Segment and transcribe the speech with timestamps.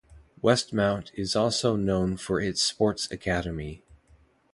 [0.41, 3.83] Westmount is also known for its Sports Academy.